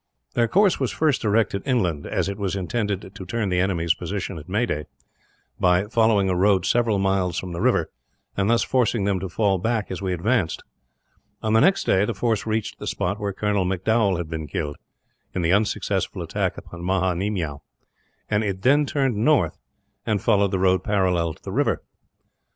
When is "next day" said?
11.61-12.03